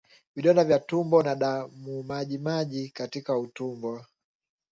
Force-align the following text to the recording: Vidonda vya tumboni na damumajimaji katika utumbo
Vidonda 0.35 0.63
vya 0.63 0.79
tumboni 0.79 1.29
na 1.29 1.35
damumajimaji 1.35 2.89
katika 2.89 3.37
utumbo 3.39 4.05